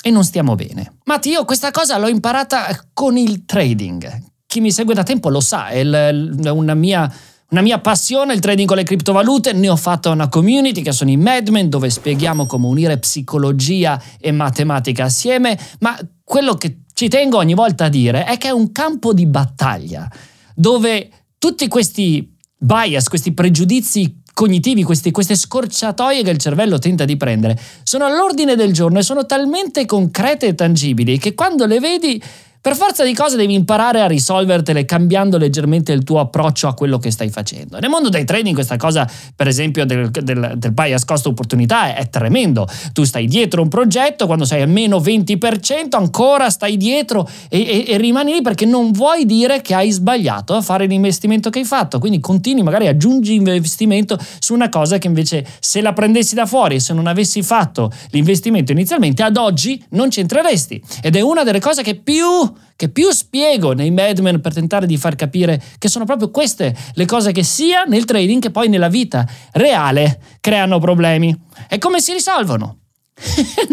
e 0.03 0.11
non 0.11 0.25
stiamo 0.25 0.55
bene. 0.55 0.99
Matti, 1.05 1.31
io 1.31 1.45
questa 1.45 1.71
cosa 1.71 1.99
l'ho 1.99 2.09
imparata 2.09 2.67
con 2.93 3.17
il 3.17 3.45
trading. 3.45 4.25
Chi 4.47 4.61
mi 4.61 4.71
segue 4.71 4.95
da 4.95 5.03
tempo 5.03 5.29
lo 5.29 5.41
sa, 5.41 5.69
è 5.69 5.83
una 5.83 6.75
mia 6.75 7.13
una 7.49 7.61
mia 7.61 7.79
passione 7.79 8.35
il 8.35 8.41
trading 8.41 8.67
con 8.67 8.77
le 8.77 8.83
criptovalute, 8.83 9.53
ne 9.53 9.69
ho 9.69 9.77
fatto 9.77 10.11
una 10.11 10.29
community 10.29 10.83
che 10.83 10.91
sono 10.91 11.11
i 11.11 11.17
Madmen 11.17 11.69
dove 11.69 11.91
spieghiamo 11.91 12.45
come 12.45 12.67
unire 12.67 12.99
psicologia 12.99 14.03
e 14.19 14.33
matematica 14.33 15.05
assieme, 15.05 15.57
ma 15.79 15.97
quello 16.25 16.55
che 16.55 16.79
ci 16.97 17.09
tengo 17.09 17.37
ogni 17.37 17.53
volta 17.53 17.85
a 17.85 17.89
dire 17.91 18.25
è 18.25 18.39
che 18.39 18.49
è 18.49 18.53
un 18.53 18.73
campo 18.73 19.13
di 19.13 19.27
battaglia 19.27 20.11
dove 20.55 21.11
tutti 21.37 21.69
questi 21.69 22.35
bias, 22.57 23.09
questi 23.09 23.35
pregiudizi 23.35 24.23
cognitivi, 24.33 24.83
questi, 24.83 25.11
queste 25.11 25.35
scorciatoie 25.35 26.23
che 26.23 26.31
il 26.31 26.39
cervello 26.39 26.79
tenta 26.79 27.05
di 27.05 27.19
prendere, 27.19 27.61
sono 27.83 28.07
all'ordine 28.07 28.57
del 28.57 28.73
giorno 28.73 28.99
e 28.99 29.03
sono 29.03 29.27
talmente 29.27 29.85
concrete 29.85 30.47
e 30.47 30.55
tangibili 30.55 31.19
che 31.19 31.35
quando 31.35 31.67
le 31.67 31.81
vedi 31.81 32.23
per 32.67 32.75
forza 32.75 33.05
di 33.05 33.15
cose 33.15 33.37
devi 33.37 33.55
imparare 33.55 34.01
a 34.01 34.09
risolvertele 34.09 34.85
cambiando 34.85 35.39
leggermente 35.39 35.93
il 35.93 36.03
tuo 36.03 36.19
approccio 36.19 36.67
a 36.67 36.75
quello 36.75 36.99
che 36.99 37.13
stai 37.13 37.29
facendo. 37.31 37.79
Nel 37.79 37.89
mondo 37.89 38.09
dei 38.09 38.25
trading 38.25 38.57
questa 38.57 38.75
cosa, 38.77 39.09
per 39.37 39.47
esempio, 39.47 39.87
del, 39.87 40.11
del, 40.11 40.55
del 40.57 40.73
bias 40.73 41.05
cost 41.05 41.27
opportunità 41.27 41.95
è, 41.95 41.99
è, 41.99 42.11
tremendo. 42.11 42.67
Tu 42.93 43.05
stai 43.05 43.29
dietro 43.29 43.63
un 43.63 43.69
progetto, 43.69 44.27
quando 44.27 44.45
sei 44.45 44.63
a 44.63 44.67
meno 44.67 44.99
20%, 44.99 45.91
ancora 45.91 46.51
stai 46.51 46.77
dietro 46.77 47.29
e, 47.49 47.61
e, 47.61 47.85
e 47.87 47.99
rimani 47.99 48.33
lì 48.33 48.43
perché 48.43 48.65
non 48.65 48.91
vuoi 48.91 49.27
dire 49.27 49.63
che 49.63 49.73
hai 49.73 49.93
sbagliato 49.93 50.55
a 50.55 50.61
fare 50.61 50.87
l'investimento 50.87 51.51
che 51.51 51.61
hai 51.61 51.65
fatto. 51.65 52.01
Quindi 52.01 52.19
continui, 52.19 52.65
magari 52.65 52.89
aggiungi 52.89 53.35
investimento 53.35 54.19
su 54.41 54.55
una 54.55 54.71
cosa 54.71 54.99
che 54.99 55.07
invece 55.07 55.47
se 55.61 55.81
la 55.81 55.93
prendessi 55.93 56.35
da 56.35 56.47
fuori 56.47 56.75
e 56.75 56.81
se 56.81 56.95
non 56.95 57.07
avessi 57.07 57.45
fatto 57.45 57.93
l'investimento 58.11 58.73
inizialmente, 58.73 59.23
ad 59.23 59.37
oggi 59.37 59.81
non 59.91 60.09
c'entreresti. 60.09 60.83
Ed 61.01 61.15
è 61.15 61.21
una 61.21 61.45
delle 61.45 61.61
cose 61.61 61.85
che 61.85 61.95
più 61.95 62.55
che 62.77 62.89
più 62.89 63.11
spiego 63.11 63.73
nei 63.73 63.91
Mad 63.91 64.19
Men 64.19 64.41
per 64.41 64.55
tentare 64.55 64.87
di 64.87 64.97
far 64.97 65.17
capire 65.17 65.63
che 65.79 65.89
sono 65.89 66.05
proprio 66.05 66.31
queste 66.31 66.77
le 66.95 67.05
cose 67.05 67.33
che 67.33 67.43
sia 67.43 67.85
nel 67.85 68.05
trading 68.05 68.41
che 68.41 68.51
poi 68.51 68.69
nella 68.69 68.89
vita 68.89 69.27
reale 69.53 70.21
creano 70.41 70.79
problemi. 70.79 71.37
E 71.69 71.79
come 71.79 72.01
si 72.01 72.13
risolvono? 72.13 72.79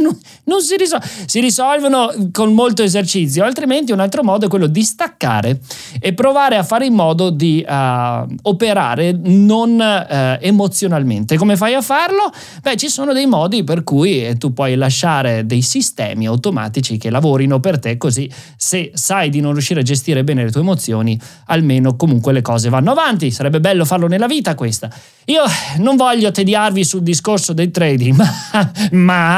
non 0.46 0.62
si, 0.62 0.78
risol- 0.78 1.04
si, 1.26 1.42
risolvono 1.42 2.12
con 2.32 2.54
molto 2.54 2.82
esercizio, 2.82 3.44
altrimenti 3.44 3.92
un 3.92 4.00
altro 4.00 4.24
modo 4.24 4.46
è 4.46 4.50
quello 4.50 4.68
di 4.68 4.84
staccare 4.84 5.60
e 6.00 6.14
provare 6.14 6.56
a 6.56 6.64
fare 6.64 6.86
in 6.86 6.94
modo 6.94 7.30
di 7.30 7.64
uh, 7.68 8.26
operare 8.44 9.12
non 9.22 9.72
uh, 9.72 10.38
emozionalmente. 10.40 11.36
Come 11.36 11.58
fai 11.58 11.74
a 11.74 11.82
farlo? 11.82 12.32
Beh, 12.62 12.78
ci 12.78 12.88
sono 12.88 13.12
dei 13.12 13.26
modi 13.26 13.64
per 13.66 13.84
cui 13.84 14.26
eh, 14.26 14.38
tu 14.38 14.54
puoi 14.54 14.76
lasciare 14.76 15.46
dei 15.46 15.62
sistemi 15.62 16.26
automatici 16.26 16.98
che 16.98 17.10
lavorino 17.10 17.60
per 17.60 17.80
te, 17.80 17.98
così 17.98 18.32
se 18.56 18.92
sai 18.94 19.30
di 19.30 19.42
non 19.42 19.52
riuscire 19.52 19.82
a 19.82 19.84
gestire 19.84 20.24
bene 20.24 20.44
le 20.46 20.52
tue 20.52 20.62
emozioni, 20.62 21.20
almeno 21.48 21.98
comunque 21.98 22.32
le 22.32 22.42
cose 22.42 22.70
vanno 22.70 22.92
avanti. 22.92 23.30
Sarebbe 23.30 23.60
bello 23.60 23.84
farlo 23.84 24.08
nella 24.08 24.28
vita 24.28 24.56
questa. 24.56 24.90
Io 25.26 25.44
non 25.78 25.96
voglio 25.96 26.32
tediarvi 26.32 26.84
sul 26.84 27.02
discorso 27.02 27.54
del 27.54 27.72
trading, 27.72 28.16
ma, 28.18 28.72
ma, 28.92 29.33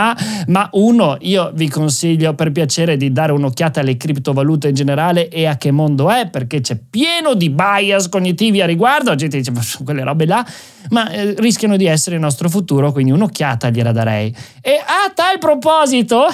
ma, 0.47 0.69
uno, 0.73 1.17
io 1.21 1.51
vi 1.53 1.69
consiglio 1.69 2.33
per 2.33 2.51
piacere 2.51 2.97
di 2.97 3.11
dare 3.11 3.31
un'occhiata 3.31 3.79
alle 3.79 3.97
criptovalute 3.97 4.69
in 4.69 4.75
generale 4.75 5.29
e 5.29 5.45
a 5.45 5.57
che 5.57 5.71
mondo 5.71 6.09
è, 6.09 6.29
perché 6.29 6.61
c'è 6.61 6.77
pieno 6.89 7.33
di 7.33 7.49
bias 7.49 8.09
cognitivi 8.09 8.61
a 8.61 8.65
riguardo, 8.65 9.09
la 9.09 9.15
gente 9.15 9.37
dice, 9.37 9.51
ma 9.51 9.61
quelle 9.83 10.03
robe 10.03 10.25
là, 10.25 10.45
ma 10.89 11.09
eh, 11.09 11.35
rischiano 11.37 11.77
di 11.77 11.85
essere 11.85 12.15
il 12.15 12.21
nostro 12.21 12.49
futuro, 12.49 12.91
quindi 12.91 13.11
un'occhiata 13.11 13.69
gliela 13.69 13.91
darei. 13.91 14.35
E 14.61 14.71
a 14.75 15.11
tal 15.13 15.37
proposito... 15.39 16.27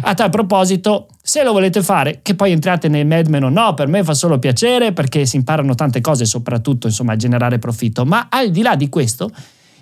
A 0.00 0.14
tal 0.14 0.30
proposito, 0.30 1.06
se 1.22 1.44
lo 1.44 1.52
volete 1.52 1.82
fare, 1.82 2.20
che 2.22 2.34
poi 2.34 2.52
entriate 2.52 2.88
nei 2.88 3.04
Madmen 3.04 3.44
o 3.44 3.50
no, 3.50 3.74
per 3.74 3.88
me 3.88 4.02
fa 4.02 4.14
solo 4.14 4.38
piacere 4.38 4.94
perché 4.94 5.26
si 5.26 5.36
imparano 5.36 5.74
tante 5.74 6.00
cose, 6.00 6.24
soprattutto 6.24 6.86
insomma 6.86 7.12
a 7.12 7.16
generare 7.16 7.58
profitto, 7.58 8.06
ma 8.06 8.28
al 8.30 8.50
di 8.50 8.62
là 8.62 8.74
di 8.74 8.88
questo, 8.88 9.30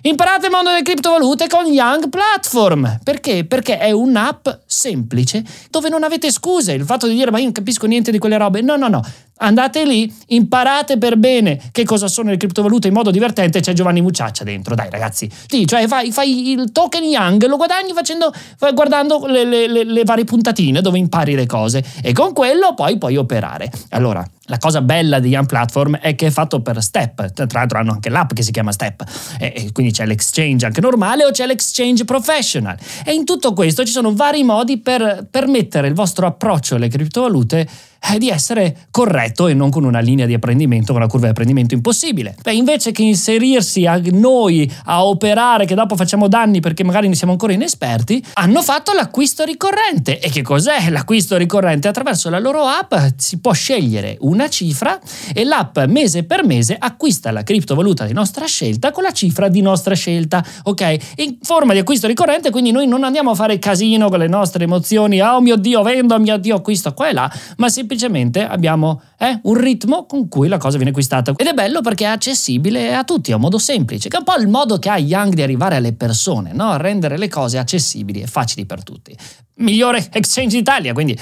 Imparate 0.05 0.47
il 0.47 0.51
mondo 0.51 0.69
delle 0.69 0.81
criptovalute 0.81 1.47
con 1.47 1.65
Young 1.65 2.09
Platform. 2.09 2.99
Perché? 3.05 3.45
Perché 3.45 3.77
è 3.77 3.91
un'app 3.91 4.49
semplice 4.65 5.41
dove 5.69 5.87
non 5.87 6.03
avete 6.03 6.29
scuse. 6.29 6.73
Il 6.73 6.83
fatto 6.83 7.07
di 7.07 7.15
dire 7.15 7.31
ma 7.31 7.37
io 7.37 7.45
non 7.45 7.53
capisco 7.53 7.85
niente 7.85 8.11
di 8.11 8.17
quelle 8.17 8.37
robe. 8.37 8.61
No, 8.61 8.75
no, 8.75 8.89
no. 8.89 9.01
Andate 9.37 9.83
lì, 9.85 10.13
imparate 10.27 10.97
per 10.97 11.17
bene 11.17 11.59
che 11.71 11.83
cosa 11.83 12.07
sono 12.07 12.29
le 12.29 12.37
criptovalute 12.37 12.87
in 12.87 12.93
modo 12.93 13.11
divertente. 13.11 13.59
C'è 13.59 13.73
Giovanni 13.73 14.01
Mucciaccia 14.01 14.43
dentro, 14.43 14.75
dai 14.75 14.89
ragazzi. 14.89 15.29
Sì, 15.47 15.65
cioè 15.67 15.87
fai, 15.87 16.11
fai 16.11 16.51
il 16.51 16.71
token 16.71 17.03
Young, 17.03 17.45
lo 17.47 17.57
guadagni 17.57 17.93
facendo, 17.93 18.31
guardando 18.73 19.25
le, 19.25 19.43
le, 19.43 19.67
le, 19.67 19.83
le 19.83 20.03
varie 20.03 20.23
puntatine 20.23 20.81
dove 20.81 20.97
impari 20.97 21.35
le 21.35 21.45
cose 21.45 21.83
e 22.01 22.13
con 22.13 22.33
quello 22.33 22.73
poi 22.73 22.97
puoi 22.97 23.17
operare. 23.17 23.71
Allora, 23.89 24.25
la 24.47 24.57
cosa 24.57 24.81
bella 24.81 25.19
di 25.19 25.29
Young 25.29 25.47
Platform 25.47 25.97
è 25.97 26.15
che 26.15 26.27
è 26.27 26.29
fatto 26.29 26.61
per 26.61 26.81
step, 26.83 27.31
tra 27.31 27.47
l'altro 27.59 27.79
hanno 27.79 27.93
anche 27.93 28.09
l'app 28.09 28.33
che 28.33 28.43
si 28.43 28.51
chiama 28.51 28.71
Step, 28.71 29.03
e 29.39 29.71
quindi 29.71 29.93
c'è 29.93 30.05
l'exchange 30.05 30.65
anche 30.65 30.81
normale 30.81 31.25
o 31.25 31.31
c'è 31.31 31.45
l'exchange 31.45 32.03
professional. 32.03 32.77
E 33.05 33.13
in 33.13 33.23
tutto 33.23 33.53
questo 33.53 33.85
ci 33.85 33.91
sono 33.91 34.13
vari 34.13 34.43
modi 34.43 34.79
per 34.79 35.27
permettere 35.29 35.87
il 35.87 35.93
vostro 35.93 36.27
approccio 36.27 36.75
alle 36.75 36.89
criptovalute 36.89 37.67
è 38.05 38.17
di 38.17 38.29
essere 38.29 38.75
corretto 38.91 39.47
e 39.47 39.53
non 39.53 39.69
con 39.69 39.85
una 39.85 40.01
linea 40.01 40.25
di 40.25 40.33
apprendimento, 40.33 40.91
con 40.91 41.01
una 41.01 41.09
curva 41.09 41.27
di 41.27 41.31
apprendimento 41.31 41.73
impossibile. 41.73 42.35
Beh, 42.41 42.53
invece 42.53 42.91
che 42.91 43.01
inserirsi 43.01 43.85
a 43.85 43.99
noi 44.11 44.69
a 44.85 45.05
operare 45.05 45.65
che 45.65 45.73
dopo 45.73 45.95
facciamo 45.95 46.27
danni 46.27 46.59
perché 46.59 46.83
magari 46.83 47.07
ne 47.07 47.15
siamo 47.15 47.31
ancora 47.31 47.53
inesperti, 47.53 48.21
hanno 48.33 48.61
fatto 48.61 48.91
l'acquisto 48.91 49.45
ricorrente. 49.45 50.19
E 50.19 50.29
che 50.29 50.41
cos'è 50.41 50.89
l'acquisto 50.89 51.37
ricorrente? 51.37 51.87
Attraverso 51.87 52.29
la 52.29 52.39
loro 52.39 52.65
app 52.65 52.93
si 53.15 53.39
può 53.39 53.53
scegliere 53.53 54.17
una 54.19 54.49
cifra 54.49 54.99
e 55.33 55.45
l'app 55.45 55.79
mese 55.87 56.23
per 56.23 56.45
mese 56.45 56.75
acquista 56.77 57.31
la 57.31 57.43
criptovaluta 57.43 58.05
di 58.05 58.13
nostra 58.13 58.45
scelta 58.45 58.91
con 58.91 59.03
la 59.03 59.11
cifra 59.11 59.47
di 59.47 59.61
nostra 59.61 59.95
scelta, 59.95 60.43
ok? 60.63 60.97
In 61.17 61.37
forma 61.41 61.71
di 61.71 61.79
acquisto 61.79 62.07
ricorrente, 62.07 62.51
quindi 62.51 62.71
noi 62.71 62.85
non 62.85 63.05
andiamo 63.05 63.31
a 63.31 63.35
fare 63.35 63.57
casino 63.59 64.09
con 64.09 64.19
le 64.19 64.27
nostre 64.27 64.65
emozioni, 64.65 65.21
oh 65.21 65.39
mio 65.39 65.55
Dio, 65.55 65.81
vendo, 65.83 66.15
oh 66.15 66.19
mio 66.19 66.37
Dio, 66.37 66.57
acquisto 66.57 66.93
qua 66.93 67.07
e 67.07 67.13
là, 67.13 67.31
ma 67.57 67.69
semplicemente 67.69 67.91
semplicemente 67.93 68.45
abbiamo 68.45 69.01
eh, 69.17 69.39
un 69.43 69.53
ritmo 69.55 70.05
con 70.05 70.27
cui 70.27 70.47
la 70.47 70.57
cosa 70.57 70.75
viene 70.75 70.89
acquistata. 70.89 71.33
Ed 71.35 71.47
è 71.47 71.53
bello 71.53 71.81
perché 71.81 72.05
è 72.05 72.07
accessibile 72.07 72.95
a 72.95 73.03
tutti, 73.03 73.31
è 73.31 73.35
un 73.35 73.41
modo 73.41 73.57
semplice, 73.57 74.09
che 74.09 74.15
è 74.15 74.19
un 74.19 74.25
po' 74.25 74.35
il 74.35 74.47
modo 74.47 74.79
che 74.79 74.89
ha 74.89 74.97
Young 74.97 75.33
di 75.33 75.41
arrivare 75.41 75.75
alle 75.75 75.93
persone, 75.93 76.51
no? 76.53 76.75
rendere 76.77 77.17
le 77.17 77.27
cose 77.27 77.57
accessibili 77.57 78.21
e 78.21 78.27
facili 78.27 78.65
per 78.65 78.83
tutti. 78.83 79.15
Migliore 79.55 80.07
exchange 80.11 80.57
d'Italia, 80.57 80.93
quindi... 80.93 81.17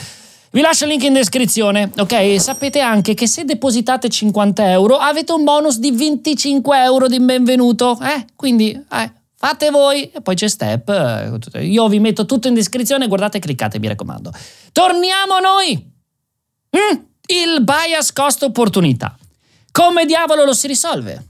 Vi 0.53 0.59
lascio 0.59 0.83
il 0.83 0.89
link 0.89 1.03
in 1.03 1.13
descrizione, 1.13 1.89
ok? 1.97 2.37
sapete 2.37 2.81
anche 2.81 3.13
che 3.13 3.25
se 3.25 3.45
depositate 3.45 4.09
50 4.09 4.69
euro 4.69 4.97
avete 4.97 5.31
un 5.31 5.45
bonus 5.45 5.79
di 5.79 5.91
25 5.91 6.77
euro 6.83 7.07
di 7.07 7.21
benvenuto, 7.21 7.97
eh? 8.01 8.25
Quindi, 8.35 8.71
eh, 8.71 9.11
fate 9.37 9.69
voi 9.69 10.11
e 10.11 10.19
poi 10.19 10.35
c'è 10.35 10.49
Step. 10.49 11.49
Io 11.61 11.87
vi 11.87 11.99
metto 12.01 12.25
tutto 12.25 12.49
in 12.49 12.53
descrizione, 12.53 13.07
guardate 13.07 13.37
e 13.37 13.39
cliccate, 13.39 13.79
mi 13.79 13.87
raccomando. 13.87 14.33
Torniamo 14.73 15.39
noi! 15.39 15.90
Mm, 16.75 16.99
il 17.27 17.63
bias 17.63 18.13
cost 18.13 18.43
opportunità. 18.43 19.17
Come 19.71 20.05
diavolo 20.05 20.45
lo 20.45 20.53
si 20.53 20.67
risolve? 20.67 21.25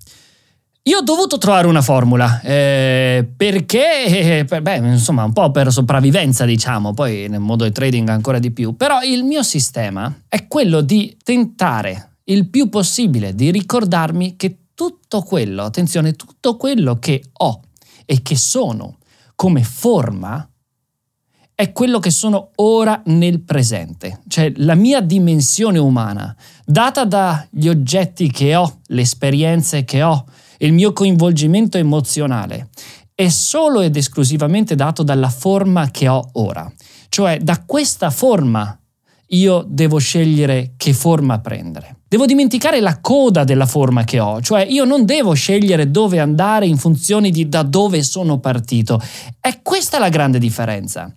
Io 0.84 0.98
ho 0.98 1.02
dovuto 1.04 1.38
trovare 1.38 1.68
una 1.68 1.84
formula 1.84 2.42
eh, 2.42 3.28
perché, 3.38 4.40
eh, 4.40 4.62
beh, 4.62 4.78
insomma, 4.78 5.24
un 5.24 5.34
po' 5.34 5.52
per 5.52 5.72
sopravvivenza, 5.72 6.44
diciamo, 6.46 6.94
poi 6.94 7.28
nel 7.30 7.40
mondo 7.40 7.64
del 7.64 7.72
trading 7.72 8.10
ancora 8.10 8.40
di 8.40 8.50
più. 8.50 8.76
Però 8.76 9.02
il 9.04 9.24
mio 9.24 9.44
sistema 9.44 10.12
è 10.28 10.48
quello 10.48 10.82
di 10.82 11.16
tentare 11.24 12.14
il 12.26 12.50
più 12.50 12.70
possibile 12.70 13.36
di 13.36 13.52
ricordarmi 13.52 14.36
che 14.38 14.58
tutto 14.74 15.22
quello, 15.22 15.64
attenzione, 15.64 16.14
tutto 16.14 16.58
quello 16.58 16.98
che 16.98 17.24
ho 17.32 17.62
e 18.06 18.24
che 18.24 18.36
sono 18.36 18.98
come 19.36 19.64
forma 19.64 20.48
è 21.62 21.72
quello 21.74 22.00
che 22.00 22.10
sono 22.10 22.50
ora 22.56 23.04
nel 23.06 23.42
presente, 23.42 24.22
cioè 24.28 24.52
la 24.56 24.74
mia 24.74 25.00
dimensione 25.00 25.78
umana, 25.78 26.36
data 26.66 27.06
dagli 27.06 27.68
oggetti 27.68 28.32
che 28.32 28.56
ho, 28.56 28.80
le 28.88 29.02
esperienze 29.02 29.84
che 29.84 30.02
ho, 30.02 30.26
il 30.58 30.74
mio 30.74 30.92
coinvolgimento 30.92 31.78
emozionale, 31.78 32.70
è 33.14 33.30
solo 33.30 33.82
ed 33.82 33.96
esclusivamente 33.96 34.74
dato 34.74 35.04
dalla 35.04 35.30
forma 35.30 35.92
che 35.92 36.08
ho 36.08 36.30
ora. 36.34 36.72
Cioè 37.10 37.38
da 37.38 37.64
questa 37.64 38.10
forma 38.10 38.76
io 39.28 39.64
devo 39.68 40.00
scegliere 40.00 40.74
che 40.78 40.94
forma 40.94 41.42
prendere. 41.42 41.98
Devo 42.08 42.26
dimenticare 42.26 42.80
la 42.80 43.00
coda 43.02 43.44
della 43.44 43.68
forma 43.68 44.04
che 44.04 44.20
ho, 44.20 44.42
cioè 44.42 44.66
io 44.66 44.84
non 44.84 45.06
devo 45.06 45.34
scegliere 45.34 45.92
dove 45.92 46.20
andare 46.20 46.66
in 46.66 46.78
funzione 46.78 47.30
di 47.30 47.48
da 47.48 47.62
dove 47.62 48.02
sono 48.02 48.40
partito. 48.40 49.00
È 49.40 49.60
questa 49.62 50.00
la 50.00 50.10
grande 50.10 50.40
differenza 50.40 51.14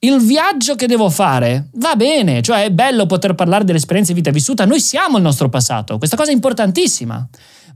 il 0.00 0.18
viaggio 0.20 0.74
che 0.74 0.86
devo 0.86 1.08
fare 1.08 1.68
va 1.74 1.96
bene, 1.96 2.42
cioè 2.42 2.64
è 2.64 2.70
bello 2.70 3.06
poter 3.06 3.34
parlare 3.34 3.64
dell'esperienza 3.64 4.12
di 4.12 4.18
vita 4.18 4.30
vissuta, 4.30 4.64
noi 4.64 4.80
siamo 4.80 5.16
il 5.16 5.22
nostro 5.22 5.48
passato, 5.48 5.98
questa 5.98 6.16
cosa 6.16 6.30
è 6.30 6.34
importantissima, 6.34 7.26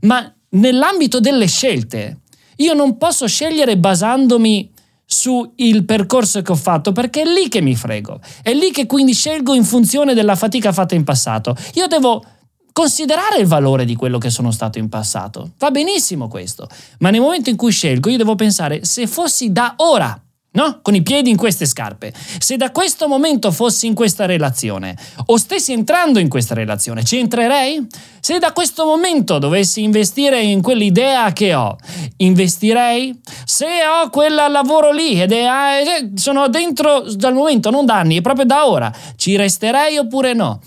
ma 0.01 0.33
nell'ambito 0.49 1.19
delle 1.19 1.47
scelte 1.47 2.19
io 2.57 2.73
non 2.73 2.97
posso 2.97 3.27
scegliere 3.27 3.77
basandomi 3.77 4.71
sul 5.03 5.83
percorso 5.83 6.41
che 6.41 6.51
ho 6.51 6.55
fatto 6.55 6.91
perché 6.91 7.23
è 7.23 7.25
lì 7.25 7.49
che 7.49 7.59
mi 7.59 7.75
frego, 7.75 8.19
è 8.43 8.53
lì 8.53 8.71
che 8.71 8.85
quindi 8.85 9.13
scelgo 9.13 9.53
in 9.53 9.65
funzione 9.65 10.13
della 10.13 10.35
fatica 10.35 10.71
fatta 10.71 10.95
in 10.95 11.03
passato. 11.03 11.55
Io 11.73 11.87
devo 11.87 12.23
considerare 12.71 13.39
il 13.39 13.47
valore 13.47 13.83
di 13.83 13.95
quello 13.95 14.17
che 14.17 14.29
sono 14.29 14.51
stato 14.51 14.77
in 14.77 14.87
passato, 14.87 15.51
va 15.57 15.71
benissimo 15.71 16.29
questo, 16.29 16.69
ma 16.99 17.09
nel 17.09 17.19
momento 17.19 17.49
in 17.49 17.57
cui 17.57 17.71
scelgo 17.71 18.09
io 18.09 18.17
devo 18.17 18.35
pensare 18.35 18.85
se 18.85 19.07
fossi 19.07 19.51
da 19.51 19.73
ora 19.77 20.17
No? 20.53 20.79
Con 20.81 20.95
i 20.95 21.01
piedi 21.01 21.29
in 21.29 21.37
queste 21.37 21.65
scarpe. 21.65 22.13
Se 22.39 22.57
da 22.57 22.71
questo 22.71 23.07
momento 23.07 23.51
fossi 23.51 23.87
in 23.87 23.93
questa 23.93 24.25
relazione 24.25 24.97
o 25.27 25.37
stessi 25.37 25.71
entrando 25.71 26.19
in 26.19 26.27
questa 26.27 26.53
relazione, 26.53 27.05
ci 27.05 27.17
entrerei? 27.17 27.87
Se 28.19 28.37
da 28.37 28.51
questo 28.51 28.85
momento 28.85 29.39
dovessi 29.39 29.81
investire 29.81 30.41
in 30.41 30.61
quell'idea 30.61 31.31
che 31.31 31.53
ho, 31.53 31.77
investirei? 32.17 33.17
Se 33.45 33.65
ho 33.65 34.09
quel 34.09 34.33
lavoro 34.33 34.91
lì 34.91 35.21
ed 35.21 35.31
è, 35.31 35.45
eh, 35.45 36.11
sono 36.15 36.49
dentro 36.49 37.05
dal 37.13 37.33
momento, 37.33 37.69
non 37.69 37.85
da 37.85 37.99
anni, 37.99 38.17
è 38.17 38.21
proprio 38.21 38.45
da 38.45 38.67
ora, 38.67 38.93
ci 39.15 39.37
resterei 39.37 39.97
oppure 39.97 40.33
no? 40.33 40.59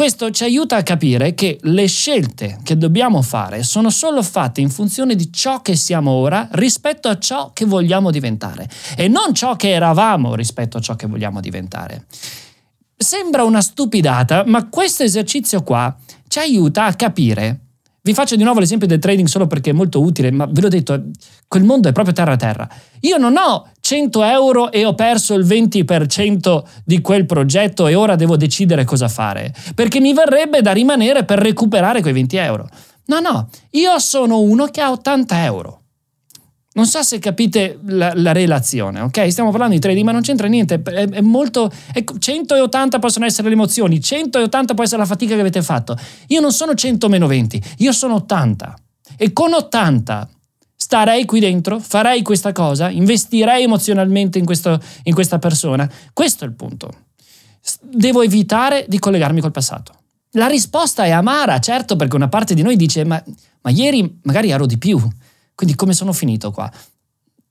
Questo 0.00 0.30
ci 0.30 0.44
aiuta 0.44 0.76
a 0.76 0.82
capire 0.82 1.34
che 1.34 1.58
le 1.60 1.86
scelte 1.86 2.58
che 2.62 2.78
dobbiamo 2.78 3.20
fare 3.20 3.62
sono 3.62 3.90
solo 3.90 4.22
fatte 4.22 4.62
in 4.62 4.70
funzione 4.70 5.14
di 5.14 5.30
ciò 5.30 5.60
che 5.60 5.76
siamo 5.76 6.12
ora 6.12 6.48
rispetto 6.52 7.08
a 7.08 7.18
ciò 7.18 7.50
che 7.52 7.66
vogliamo 7.66 8.10
diventare 8.10 8.66
e 8.96 9.08
non 9.08 9.34
ciò 9.34 9.56
che 9.56 9.68
eravamo 9.68 10.34
rispetto 10.34 10.78
a 10.78 10.80
ciò 10.80 10.96
che 10.96 11.06
vogliamo 11.06 11.40
diventare. 11.40 12.06
Sembra 12.96 13.44
una 13.44 13.60
stupidata, 13.60 14.44
ma 14.46 14.70
questo 14.70 15.02
esercizio 15.02 15.62
qua 15.62 15.94
ci 16.28 16.38
aiuta 16.38 16.86
a 16.86 16.94
capire 16.94 17.60
vi 18.02 18.14
faccio 18.14 18.34
di 18.34 18.44
nuovo 18.44 18.60
l'esempio 18.60 18.86
del 18.86 18.98
trading 18.98 19.28
solo 19.28 19.46
perché 19.46 19.70
è 19.70 19.72
molto 19.74 20.00
utile, 20.00 20.30
ma 20.30 20.46
ve 20.46 20.62
l'ho 20.62 20.68
detto, 20.68 21.10
quel 21.46 21.64
mondo 21.64 21.90
è 21.90 21.92
proprio 21.92 22.14
terra 22.14 22.32
a 22.32 22.36
terra. 22.36 22.68
Io 23.00 23.18
non 23.18 23.36
ho 23.36 23.68
100 23.90 24.22
euro 24.22 24.70
e 24.70 24.84
ho 24.84 24.94
perso 24.94 25.34
il 25.34 25.44
20% 25.44 26.62
di 26.84 27.00
quel 27.00 27.26
progetto 27.26 27.88
e 27.88 27.96
ora 27.96 28.14
devo 28.14 28.36
decidere 28.36 28.84
cosa 28.84 29.08
fare, 29.08 29.52
perché 29.74 29.98
mi 29.98 30.12
verrebbe 30.12 30.62
da 30.62 30.70
rimanere 30.70 31.24
per 31.24 31.40
recuperare 31.40 32.00
quei 32.00 32.12
20 32.12 32.36
euro. 32.36 32.68
No, 33.06 33.18
no, 33.18 33.48
io 33.70 33.98
sono 33.98 34.38
uno 34.38 34.66
che 34.66 34.80
ha 34.80 34.92
80 34.92 35.44
euro. 35.44 35.80
Non 36.74 36.86
so 36.86 37.02
se 37.02 37.18
capite 37.18 37.80
la, 37.86 38.12
la, 38.14 38.30
relazione, 38.30 39.00
ok? 39.00 39.28
Stiamo 39.28 39.50
parlando 39.50 39.74
di 39.74 39.80
trading, 39.80 40.06
ma 40.06 40.12
non 40.12 40.22
c'entra 40.22 40.46
niente. 40.46 40.80
È, 40.80 41.08
è 41.08 41.20
molto. 41.20 41.68
È, 41.92 42.04
180 42.16 43.00
possono 43.00 43.24
essere 43.24 43.48
le 43.48 43.54
emozioni, 43.54 44.00
180 44.00 44.72
può 44.72 44.84
essere 44.84 45.00
la 45.00 45.06
fatica 45.08 45.34
che 45.34 45.40
avete 45.40 45.62
fatto. 45.62 45.98
Io 46.28 46.40
non 46.40 46.52
sono 46.52 46.74
100 46.74 47.08
meno 47.08 47.26
20, 47.26 47.60
io 47.78 47.90
sono 47.90 48.14
80. 48.14 48.72
E 49.16 49.32
con 49.32 49.52
80 49.52 50.28
starei 50.90 51.24
qui 51.24 51.40
dentro, 51.40 51.78
farei 51.78 52.22
questa 52.22 52.52
cosa, 52.52 52.90
investirei 52.90 53.62
emozionalmente 53.62 54.38
in, 54.38 54.44
questo, 54.44 54.80
in 55.04 55.14
questa 55.14 55.38
persona. 55.38 55.88
Questo 56.12 56.44
è 56.44 56.48
il 56.48 56.54
punto. 56.54 56.90
Devo 57.80 58.22
evitare 58.22 58.86
di 58.88 58.98
collegarmi 58.98 59.40
col 59.40 59.52
passato. 59.52 59.94
La 60.32 60.46
risposta 60.46 61.04
è 61.04 61.10
amara, 61.10 61.58
certo, 61.60 61.96
perché 61.96 62.16
una 62.16 62.28
parte 62.28 62.54
di 62.54 62.62
noi 62.62 62.76
dice: 62.76 63.04
Ma, 63.04 63.22
ma 63.62 63.70
ieri 63.70 64.20
magari 64.22 64.50
ero 64.50 64.66
di 64.66 64.78
più 64.78 65.00
quindi 65.60 65.76
come 65.76 65.92
sono 65.92 66.14
finito 66.14 66.52
qua? 66.52 66.72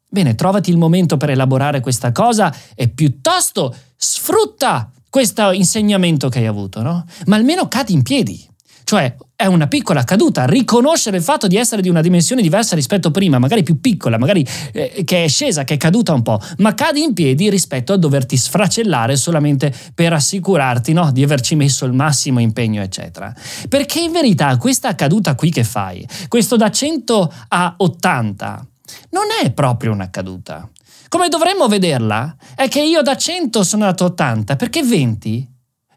Bene, 0.08 0.34
trovati 0.34 0.72
il 0.72 0.80
momento 0.80 1.16
per 1.18 1.30
elaborare 1.30 1.80
questa 1.80 2.12
cosa 2.12 2.52
e 2.74 2.88
piuttosto 2.88 3.72
sfrutta 3.96 4.92
questo 5.12 5.52
insegnamento 5.52 6.28
che 6.28 6.40
hai 6.40 6.48
avuto, 6.48 6.82
no? 6.82 7.06
Ma 7.28 7.36
almeno 7.36 7.68
cadi 7.68 7.94
in 7.94 8.02
piedi. 8.02 8.44
Cioè, 8.90 9.16
è 9.36 9.46
una 9.46 9.68
piccola 9.68 10.04
caduta, 10.04 10.48
riconoscere 10.48 11.18
il 11.18 11.22
fatto 11.22 11.46
di 11.46 11.58
essere 11.58 11.84
di 11.84 11.90
una 11.90 12.02
dimensione 12.02 12.42
diversa 12.42 12.74
rispetto 12.74 13.10
a 13.10 13.12
prima, 13.12 13.38
magari 13.38 13.62
più 13.62 13.80
piccola, 13.80 14.18
magari 14.18 14.44
eh, 14.74 15.04
che 15.06 15.26
è 15.26 15.28
scesa, 15.28 15.64
che 15.64 15.76
è 15.76 15.78
caduta 15.78 16.12
un 16.12 16.24
po', 16.24 16.42
ma 16.58 16.74
cadi 16.74 17.04
in 17.04 17.14
piedi 17.14 17.52
rispetto 17.52 17.94
a 17.94 17.98
doverti 17.98 18.36
sfracellare 18.36 19.16
solamente 19.16 19.72
per 19.94 20.14
assicurarti 20.14 20.92
no, 20.94 21.12
di 21.12 21.22
averci 21.22 21.54
messo 21.54 21.86
il 21.86 21.94
massimo 21.94 22.40
impegno, 22.40 22.82
eccetera. 22.82 23.32
Perché 23.68 24.00
in 24.00 24.12
verità 24.12 24.58
questa 24.58 24.96
caduta 24.96 25.36
qui 25.36 25.52
che 25.52 25.64
fai, 25.64 26.04
questo 26.28 26.56
da 26.56 26.72
100 26.72 27.34
a 27.50 27.76
80, 27.78 28.68
non 29.12 29.26
è 29.44 29.52
proprio 29.52 29.92
una 29.92 30.10
caduta. 30.10 30.68
Come 31.10 31.30
dovremmo 31.30 31.68
vederla 31.68 32.36
è 32.56 32.68
che 32.68 32.82
io 32.82 33.04
da 33.04 33.16
100 33.16 33.64
sono 33.64 33.84
andato 33.84 34.06
a 34.06 34.08
80 34.08 34.56
perché 34.56 34.82
20 34.82 35.48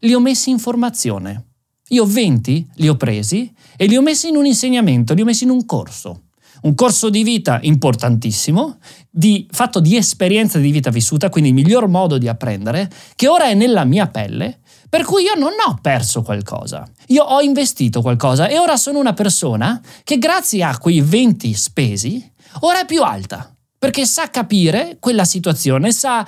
li 0.00 0.12
ho 0.12 0.20
messi 0.20 0.50
in 0.50 0.58
formazione. 0.58 1.46
Io 1.88 2.06
20 2.06 2.68
li 2.76 2.88
ho 2.88 2.96
presi 2.96 3.52
e 3.76 3.86
li 3.86 3.96
ho 3.96 4.02
messi 4.02 4.28
in 4.28 4.36
un 4.36 4.46
insegnamento, 4.46 5.14
li 5.14 5.22
ho 5.22 5.24
messi 5.24 5.44
in 5.44 5.50
un 5.50 5.66
corso. 5.66 6.22
Un 6.62 6.74
corso 6.74 7.10
di 7.10 7.24
vita 7.24 7.58
importantissimo, 7.62 8.78
di, 9.10 9.48
fatto 9.50 9.80
di 9.80 9.96
esperienza 9.96 10.58
di 10.58 10.70
vita 10.70 10.90
vissuta, 10.90 11.28
quindi 11.28 11.50
il 11.50 11.56
miglior 11.56 11.88
modo 11.88 12.18
di 12.18 12.28
apprendere, 12.28 12.88
che 13.16 13.26
ora 13.26 13.46
è 13.46 13.54
nella 13.54 13.84
mia 13.84 14.06
pelle, 14.06 14.60
per 14.88 15.04
cui 15.04 15.24
io 15.24 15.34
non 15.34 15.52
ho 15.66 15.78
perso 15.82 16.22
qualcosa. 16.22 16.86
Io 17.08 17.24
ho 17.24 17.40
investito 17.40 18.00
qualcosa 18.00 18.46
e 18.46 18.58
ora 18.58 18.76
sono 18.76 19.00
una 19.00 19.12
persona 19.12 19.80
che 20.04 20.18
grazie 20.18 20.62
a 20.62 20.78
quei 20.78 21.00
20 21.00 21.52
spesi, 21.54 22.32
ora 22.60 22.82
è 22.82 22.86
più 22.86 23.02
alta, 23.02 23.52
perché 23.76 24.06
sa 24.06 24.30
capire 24.30 24.98
quella 25.00 25.24
situazione, 25.24 25.90
sa 25.90 26.24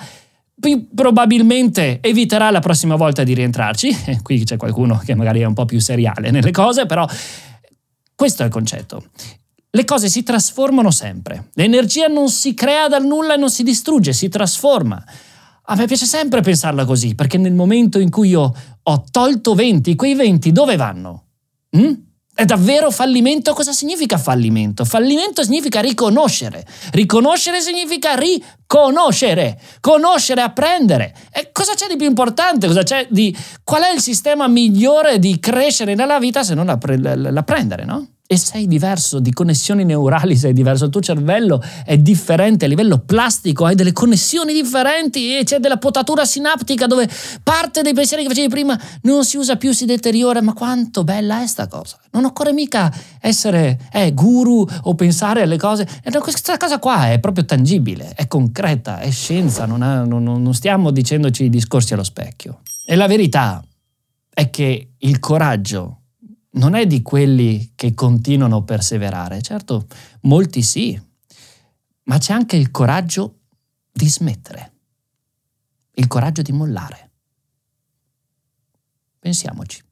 probabilmente 0.93 1.99
eviterà 2.01 2.49
la 2.49 2.59
prossima 2.59 2.95
volta 2.95 3.23
di 3.23 3.33
rientrarci. 3.33 4.19
Qui 4.23 4.43
c'è 4.43 4.57
qualcuno 4.57 5.01
che 5.03 5.15
magari 5.15 5.41
è 5.41 5.45
un 5.45 5.53
po' 5.53 5.65
più 5.65 5.79
seriale 5.79 6.31
nelle 6.31 6.51
cose, 6.51 6.85
però 6.85 7.07
questo 8.15 8.43
è 8.43 8.45
il 8.45 8.51
concetto. 8.51 9.05
Le 9.69 9.83
cose 9.83 10.07
si 10.07 10.23
trasformano 10.23 10.89
sempre. 10.89 11.49
L'energia 11.55 12.07
non 12.07 12.29
si 12.29 12.53
crea 12.53 12.87
dal 12.87 13.05
nulla 13.05 13.33
e 13.33 13.37
non 13.37 13.49
si 13.49 13.61
distrugge, 13.61 14.13
si 14.13 14.29
trasforma. 14.29 15.03
A 15.67 15.75
me 15.75 15.85
piace 15.85 16.05
sempre 16.05 16.41
pensarla 16.41 16.85
così, 16.85 17.15
perché 17.15 17.37
nel 17.37 17.53
momento 17.53 17.99
in 17.99 18.09
cui 18.09 18.29
io 18.29 18.53
ho 18.81 19.03
tolto 19.11 19.53
20, 19.53 19.95
quei 19.95 20.15
20 20.15 20.51
dove 20.51 20.75
vanno? 20.77 21.23
Mm? 21.75 21.91
È 22.37 22.43
davvero 22.43 22.91
fallimento? 22.91 23.53
Cosa 23.53 23.71
significa 23.71 24.17
fallimento? 24.17 24.83
Fallimento 24.83 25.41
significa 25.41 25.79
riconoscere. 25.79 26.65
Riconoscere 26.91 27.61
significa 27.61 28.13
riconoscere. 28.15 29.57
Conoscere, 29.79 30.41
apprendere. 30.41 31.15
E 31.31 31.51
cosa 31.53 31.75
c'è 31.75 31.87
di 31.87 31.95
più 31.95 32.07
importante? 32.07 32.67
Di... 33.07 33.33
Qual 33.63 33.83
è 33.83 33.93
il 33.93 34.01
sistema 34.01 34.49
migliore 34.49 35.17
di 35.17 35.39
crescere 35.39 35.95
nella 35.95 36.19
vita 36.19 36.43
se 36.43 36.55
non 36.55 36.65
l'apprendere, 36.65 37.85
no? 37.85 38.14
E 38.27 38.37
sei 38.37 38.65
diverso, 38.65 39.19
di 39.19 39.31
connessioni 39.31 39.85
neurali 39.85 40.35
sei 40.35 40.51
diverso, 40.51 40.85
il 40.85 40.89
tuo 40.89 41.01
cervello 41.01 41.61
è 41.85 41.95
differente 41.97 42.65
a 42.65 42.67
livello 42.67 42.97
plastico, 42.97 43.65
hai 43.65 43.75
delle 43.75 43.91
connessioni 43.91 44.51
differenti 44.51 45.37
e 45.37 45.43
c'è 45.43 45.59
della 45.59 45.77
potatura 45.77 46.25
sinaptica 46.25 46.87
dove 46.87 47.07
parte 47.43 47.83
dei 47.83 47.93
pensieri 47.93 48.23
che 48.23 48.29
facevi 48.29 48.49
prima 48.49 48.79
non 49.01 49.23
si 49.25 49.37
usa 49.37 49.57
più, 49.57 49.73
si 49.73 49.85
deteriora, 49.85 50.41
ma 50.41 50.53
quanto 50.53 51.03
bella 51.03 51.43
è 51.43 51.47
sta 51.47 51.67
cosa. 51.67 51.99
Non 52.11 52.25
occorre 52.25 52.51
mica 52.51 52.91
essere 53.19 53.77
eh, 53.91 54.11
guru 54.13 54.65
o 54.83 54.95
pensare 54.95 55.43
alle 55.43 55.57
cose, 55.57 55.87
questa 56.19 56.57
cosa 56.57 56.79
qua 56.79 57.11
è 57.11 57.19
proprio 57.19 57.45
tangibile, 57.45 58.13
è 58.15 58.27
concreta, 58.27 58.99
è 58.99 59.11
scienza, 59.11 59.67
non, 59.67 59.83
ha, 59.83 60.03
non, 60.03 60.23
non 60.23 60.53
stiamo 60.55 60.89
dicendoci 60.89 61.47
discorsi 61.47 61.93
allo 61.93 62.03
specchio. 62.03 62.61
E 62.87 62.95
la 62.95 63.05
verità 63.05 63.63
è 64.33 64.49
che 64.49 64.93
il 64.97 65.19
coraggio 65.19 65.99
non 66.55 66.73
è 66.73 66.85
di 66.85 67.01
quelli 67.01 67.71
che 67.75 67.93
continuano 67.93 68.57
a 68.57 68.63
perseverare. 68.63 69.41
Certo, 69.41 69.87
molti 70.21 70.61
sì, 70.61 70.99
ma 72.03 72.17
c'è 72.17 72.33
anche 72.33 72.55
il 72.55 72.71
coraggio 72.71 73.39
di 73.91 74.09
smettere, 74.09 74.73
il 75.93 76.07
coraggio 76.07 76.41
di 76.41 76.51
mollare. 76.51 77.11
Pensiamoci. 79.19 79.84